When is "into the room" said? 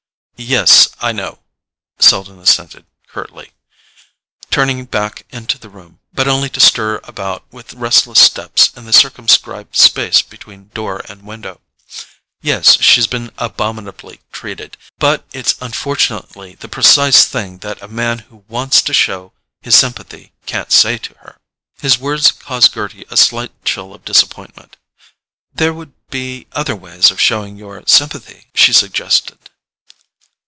5.29-5.99